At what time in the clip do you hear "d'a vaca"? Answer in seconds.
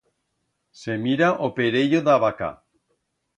2.09-2.51